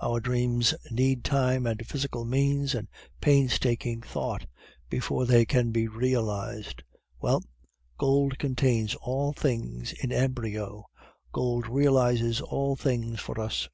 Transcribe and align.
Our 0.00 0.20
dreams 0.20 0.72
need 0.92 1.24
time 1.24 1.66
and 1.66 1.84
physical 1.84 2.24
means 2.24 2.76
and 2.76 2.86
painstaking 3.20 4.02
thought 4.02 4.46
before 4.88 5.26
they 5.26 5.44
can 5.44 5.72
be 5.72 5.88
realized. 5.88 6.84
Well, 7.18 7.42
gold 7.98 8.38
contains 8.38 8.94
all 8.94 9.32
things 9.32 9.92
in 9.92 10.12
embryo; 10.12 10.86
gold 11.32 11.66
realizes 11.66 12.40
all 12.40 12.76
things 12.76 13.18
for 13.18 13.40
us. 13.40 13.68